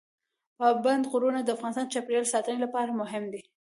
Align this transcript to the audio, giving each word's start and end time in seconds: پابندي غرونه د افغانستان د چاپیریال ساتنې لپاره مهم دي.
پابندي 0.57 1.07
غرونه 1.11 1.39
د 1.43 1.49
افغانستان 1.55 1.85
د 1.87 1.91
چاپیریال 1.93 2.25
ساتنې 2.33 2.59
لپاره 2.65 2.97
مهم 3.01 3.23
دي. 3.33 3.41